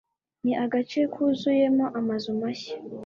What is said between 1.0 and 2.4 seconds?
kuzuyemo amazu